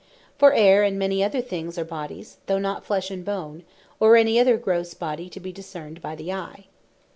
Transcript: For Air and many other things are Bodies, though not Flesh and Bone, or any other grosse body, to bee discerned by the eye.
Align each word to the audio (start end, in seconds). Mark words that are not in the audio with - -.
For 0.35 0.51
Air 0.53 0.81
and 0.81 0.97
many 0.97 1.23
other 1.23 1.41
things 1.41 1.77
are 1.77 1.85
Bodies, 1.85 2.37
though 2.47 2.57
not 2.57 2.83
Flesh 2.83 3.11
and 3.11 3.23
Bone, 3.23 3.61
or 3.99 4.15
any 4.17 4.39
other 4.39 4.57
grosse 4.57 4.95
body, 4.95 5.29
to 5.29 5.39
bee 5.39 5.51
discerned 5.51 6.01
by 6.01 6.15
the 6.15 6.33
eye. 6.33 6.65